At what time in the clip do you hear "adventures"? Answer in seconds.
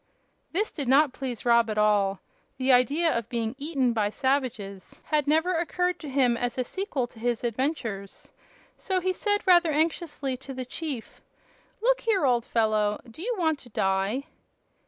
7.43-8.33